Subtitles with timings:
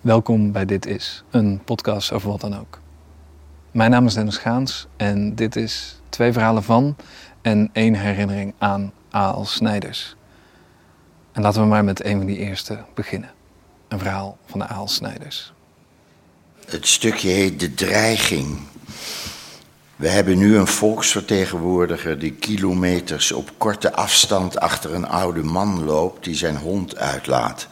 [0.00, 2.80] Welkom bij Dit Is, een podcast over wat dan ook.
[3.70, 6.96] Mijn naam is Dennis Gaans en dit is twee verhalen van
[7.42, 9.44] en één herinnering aan A.L.
[9.44, 10.16] Snijders.
[11.32, 13.30] En laten we maar met een van die eerste beginnen.
[13.88, 14.88] Een verhaal van de A.L.
[14.88, 15.52] Snijders.
[16.66, 18.58] Het stukje heet De Dreiging.
[19.96, 26.24] We hebben nu een volksvertegenwoordiger die kilometers op korte afstand achter een oude man loopt
[26.24, 27.68] die zijn hond uitlaat.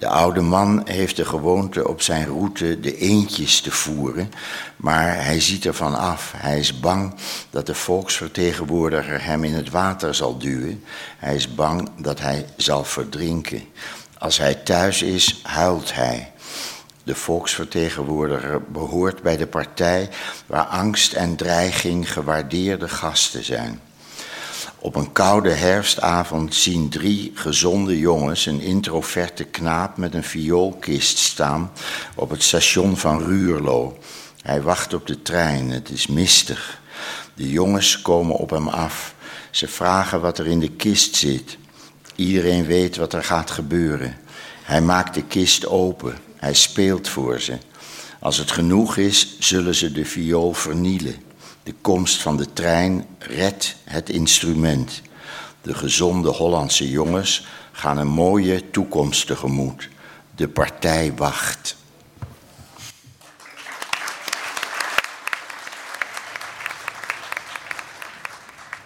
[0.00, 4.32] De oude man heeft de gewoonte op zijn route de eendjes te voeren,
[4.76, 6.32] maar hij ziet ervan af.
[6.36, 7.14] Hij is bang
[7.50, 10.84] dat de volksvertegenwoordiger hem in het water zal duwen.
[11.18, 13.62] Hij is bang dat hij zal verdrinken.
[14.18, 16.32] Als hij thuis is, huilt hij.
[17.02, 20.08] De volksvertegenwoordiger behoort bij de partij
[20.46, 23.80] waar angst en dreiging gewaardeerde gasten zijn.
[24.82, 31.72] Op een koude herfstavond zien drie gezonde jongens een introverte knaap met een vioolkist staan
[32.14, 33.98] op het station van Ruurlo.
[34.42, 36.80] Hij wacht op de trein, het is mistig.
[37.34, 39.14] De jongens komen op hem af.
[39.50, 41.58] Ze vragen wat er in de kist zit.
[42.14, 44.16] Iedereen weet wat er gaat gebeuren.
[44.62, 46.18] Hij maakt de kist open.
[46.36, 47.58] Hij speelt voor ze.
[48.20, 51.29] Als het genoeg is, zullen ze de viool vernielen.
[51.62, 55.02] De komst van de trein redt het instrument.
[55.62, 59.88] De gezonde Hollandse jongens gaan een mooie toekomst tegemoet.
[60.34, 61.76] De partij wacht.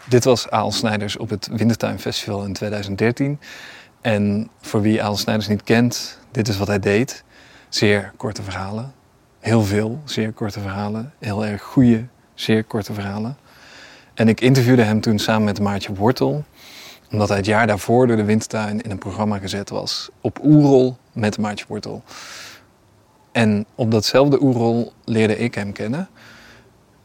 [0.09, 3.41] Dit was Aal Snijders op het Wintertuin Festival in 2013.
[4.01, 7.25] En voor wie Aal Snijders niet kent, dit is wat hij deed.
[7.69, 8.95] Zeer korte verhalen.
[9.41, 11.13] Heel veel zeer korte verhalen.
[11.19, 13.37] Heel erg goede, zeer korte verhalen.
[14.15, 16.45] En ik interviewde hem toen samen met Maartje Wortel.
[17.11, 20.09] Omdat hij het jaar daarvoor door de Wintertuin in een programma gezet was.
[20.21, 22.03] Op Oerol met Maartje Wortel.
[23.33, 26.09] En op datzelfde Oerol leerde ik hem kennen.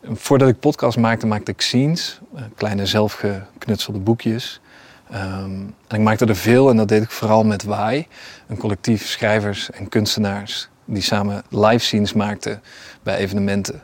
[0.03, 2.19] Voordat ik podcast maakte, maakte ik scenes.
[2.35, 4.61] eh, Kleine zelfgeknutselde boekjes.
[5.09, 5.51] Ehm,
[5.87, 8.07] en ik maakte er veel en dat deed ik vooral met Waai.
[8.47, 12.61] Een collectief schrijvers en kunstenaars die samen live scenes maakten
[13.03, 13.81] bij evenementen.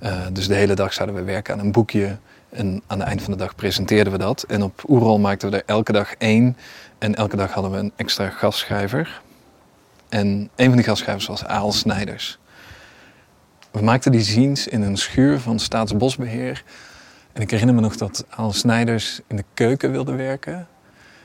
[0.00, 2.18] Eh, dus de hele dag zouden we werken aan een boekje.
[2.50, 4.42] En aan het eind van de dag presenteerden we dat.
[4.42, 6.56] En op Oerol maakten we er elke dag één.
[6.98, 9.20] En elke dag hadden we een extra gastschrijver.
[10.08, 12.38] En een van die gastschrijvers was Aal Snijders.
[13.70, 16.64] We maakten die scenes in een schuur van Staatsbosbeheer.
[17.32, 20.68] En ik herinner me nog dat Aal Snijders in de keuken wilde werken.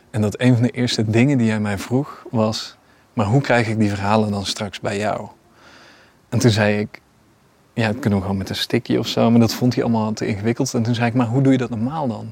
[0.10, 2.78] En dat een van de eerste dingen die hij mij vroeg was...
[3.14, 5.28] maar hoe krijg ik die verhalen dan straks bij jou?
[6.30, 7.02] En toen zei ik,
[7.76, 9.32] ja, dat kunnen we gewoon met een stickje of zo.
[9.32, 10.74] Maar dat vond hij allemaal te ingewikkeld.
[10.74, 12.32] En toen zei ik, maar hoe doe je dat normaal dan?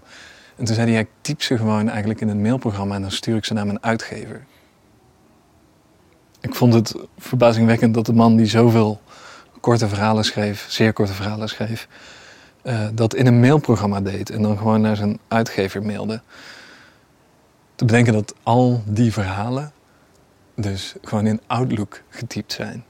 [0.56, 2.96] En toen zei hij, ik typ ze gewoon eigenlijk in een mailprogramma...
[2.96, 4.46] en dan stuur ik ze naar mijn uitgever.
[6.42, 9.02] Ik vond het verbazingwekkend dat de man die zoveel
[9.60, 10.66] korte verhalen schreef...
[10.70, 11.88] zeer korte verhalen schreef...
[12.62, 14.30] eh, dat in een mailprogramma deed...
[14.30, 16.22] en dan gewoon naar zijn uitgever mailde.
[17.76, 19.72] Te bedenken dat al die verhalen...
[20.56, 22.84] dus gewoon in Outlook getypt zijn.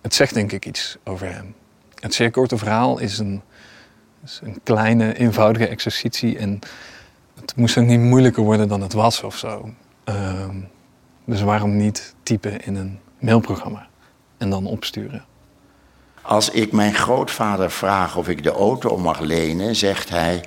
[0.00, 1.54] Het zegt denk ik iets over hem.
[1.94, 3.42] Het zeer korte verhaal is een,
[4.24, 6.38] is een kleine, eenvoudige exercitie.
[6.38, 6.58] En
[7.40, 9.70] het moest ook niet moeilijker worden dan het was of zo.
[10.04, 10.56] Ehm,
[11.24, 13.88] dus waarom niet typen in een mailprogramma
[14.38, 15.24] en dan opsturen?
[16.22, 20.44] Als ik mijn grootvader vraag of ik de auto mag lenen, zegt hij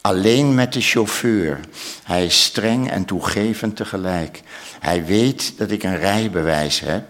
[0.00, 1.60] alleen met de chauffeur.
[2.04, 4.42] Hij is streng en toegevend tegelijk.
[4.80, 7.04] Hij weet dat ik een rijbewijs heb.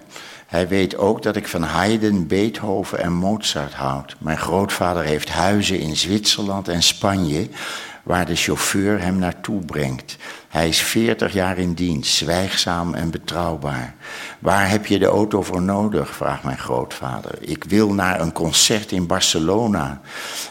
[0.46, 4.16] Hij weet ook dat ik van Haydn, Beethoven en Mozart houd.
[4.18, 7.48] Mijn grootvader heeft huizen in Zwitserland en Spanje,
[8.02, 10.16] waar de chauffeur hem naartoe brengt.
[10.48, 13.94] Hij is 40 jaar in dienst, zwijgzaam en betrouwbaar.
[14.38, 16.16] Waar heb je de auto voor nodig?
[16.16, 17.34] vraagt mijn grootvader.
[17.40, 20.00] Ik wil naar een concert in Barcelona.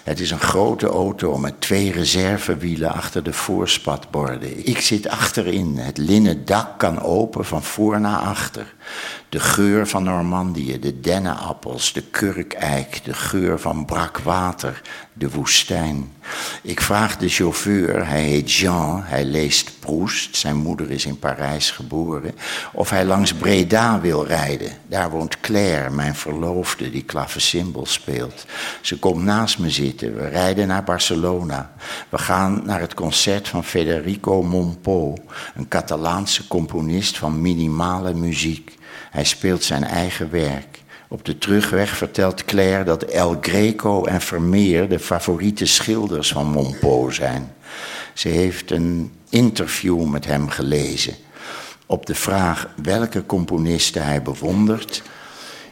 [0.04, 4.68] Het is een grote auto met twee reservewielen achter de voorspatborden.
[4.68, 5.78] Ik zit achterin.
[5.78, 8.74] Het linnen dak kan open van voor naar achter.
[9.30, 14.82] De geur van Normandië, de dennenappels, de kurkeik, de geur van brak water,
[15.14, 16.12] de woestijn.
[16.62, 21.72] Ik vraag de chauffeur, hij heet Jean, hij leest Proust, zijn moeder is in Parijs
[21.72, 22.36] geboren,
[22.74, 24.72] of hij langs Breda wil rijden.
[24.88, 28.46] Daar woont Claire, mijn verloofde, die klavecimbal speelt.
[28.82, 31.74] Ze komt naast me zitten, we rijden naar Barcelona.
[32.10, 35.16] We gaan naar het concert van Federico Monpó,
[35.56, 38.82] een Catalaanse componist van minimale muziek.
[39.12, 40.82] Hij speelt zijn eigen werk.
[41.08, 47.10] Op de terugweg vertelt Claire dat El Greco en Vermeer de favoriete schilders van Monpó
[47.10, 47.54] zijn.
[48.14, 51.14] Ze heeft een interview met hem gelezen.
[51.86, 55.02] Op de vraag welke componisten hij bewondert,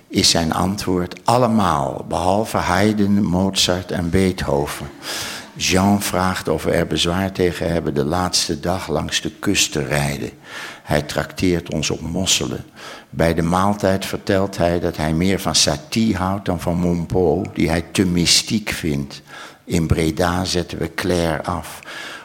[0.08, 4.90] is zijn antwoord allemaal, behalve Haydn, Mozart en Beethoven.
[5.62, 9.84] Jean vraagt of we er bezwaar tegen hebben de laatste dag langs de kust te
[9.86, 10.32] rijden.
[10.84, 12.66] Hij trakteert ons op mosselen.
[13.10, 17.70] Bij de maaltijd vertelt hij dat hij meer van Satie houdt dan van Monpont, die
[17.70, 19.22] hij te mystiek vindt.
[19.64, 21.80] In Breda zetten we Claire af.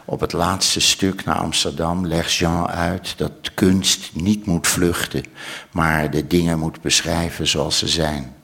[0.04, 5.24] Op het laatste stuk naar Amsterdam legt Jean uit dat kunst niet moet vluchten,
[5.70, 8.34] maar de dingen moet beschrijven zoals ze zijn.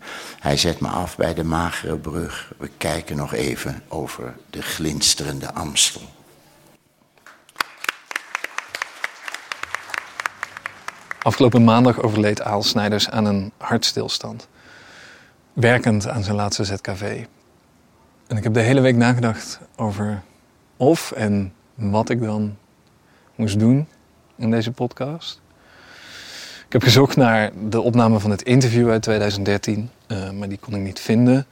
[0.43, 2.53] Hij zet me af bij de magere brug.
[2.59, 6.01] We kijken nog even over de glinsterende Amstel.
[11.23, 14.49] Afgelopen maandag overleed Aal Snijders aan een hartstilstand.
[15.53, 17.25] Werkend aan zijn laatste ZKV.
[18.27, 20.23] En ik heb de hele week nagedacht over
[20.77, 22.57] of en wat ik dan
[23.35, 23.89] moest doen
[24.37, 25.42] in deze podcast.
[26.73, 30.59] Ik heb gezocht naar de opname van het interview uit 2013, uh, eh, maar die
[30.59, 31.47] kon ik niet vinden.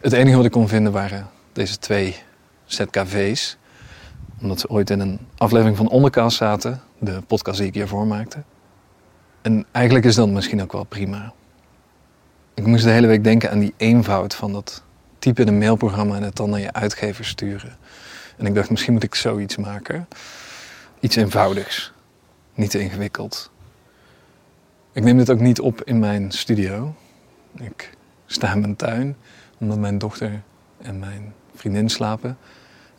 [0.00, 2.16] Het enige wat ik kon vinden waren deze twee
[2.64, 3.56] ZKV's.
[4.40, 8.42] Omdat ze ooit in een aflevering van Onderkast zaten, de podcast die ik hiervoor maakte.
[9.40, 11.32] En eigenlijk is dat misschien ook wel prima.
[12.54, 14.82] Ik moest de hele week denken aan die eenvoud van dat
[15.18, 17.76] typen in een mailprogramma en het dan naar je uitgever sturen.
[18.36, 20.08] En ik dacht, misschien moet ik zoiets maken.
[21.00, 21.92] Iets eenvoudigs.
[22.54, 23.50] Niet te ingewikkeld.
[24.94, 26.94] Ik neem dit ook niet op in mijn studio.
[27.58, 27.96] Ik
[28.26, 29.16] sta in mijn tuin,
[29.58, 30.42] omdat mijn dochter
[30.82, 32.38] en mijn vriendin slapen.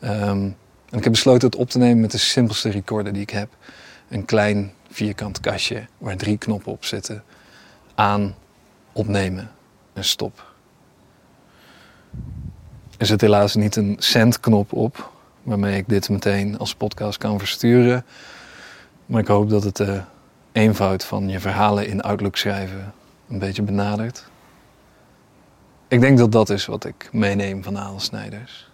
[0.00, 0.50] Ehm,
[0.90, 3.48] en ik heb besloten het op te nemen met de simpelste recorder die ik heb.
[4.08, 7.22] Een klein vierkant kastje waar drie knoppen op zitten.
[7.94, 8.34] Aan,
[8.92, 9.50] opnemen
[9.92, 10.52] en stop.
[12.98, 15.12] Er zit helaas niet een centknop op,
[15.42, 18.04] waarmee ik dit meteen als podcast kan versturen.
[19.06, 20.02] Maar ik hoop dat het de
[20.54, 22.94] eenvoud van je verhalen in Outlook schrijven
[23.28, 24.24] een beetje benadert.
[25.88, 28.70] Ik denk dat dat is wat ik meeneem van Aal Snijders.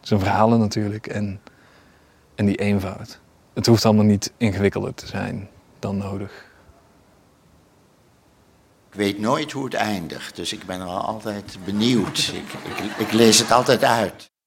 [0.00, 1.40] Zijn verhalen natuurlijk en,
[2.34, 3.20] en die eenvoud.
[3.52, 5.48] Het hoeft allemaal niet ingewikkelder te zijn
[5.78, 6.46] dan nodig.
[8.90, 12.32] Ik weet nooit hoe het eindigt, dus ik ben er altijd benieuwd.
[12.34, 14.30] ik, ik lees het altijd uit.